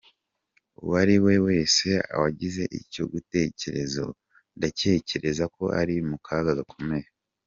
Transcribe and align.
"Uwari 0.81 1.15
we 1.25 1.35
wese 1.45 1.89
wagize 2.21 2.63
icyo 2.79 3.03
gitekerezo, 3.13 4.05
ndatekereza 4.57 5.43
ko 5.55 5.63
ari 5.81 5.95
mu 6.09 6.17
kaga 6.25 6.53
gakomeye. 6.59 7.07